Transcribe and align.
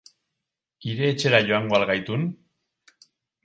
Hire 0.93 1.11
etxera 1.15 1.43
joango 1.51 1.79
al 1.81 1.87
gaitun? 1.93 2.27